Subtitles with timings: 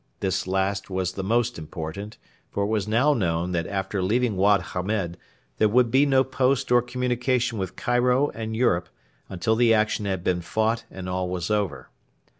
[0.19, 2.17] This last was the most important,
[2.49, 5.15] for it was now known that after leaving Wad Hamed
[5.59, 8.89] there would be no post or communication with Cairo and Europe
[9.29, 11.91] until the action had been fought and all was over.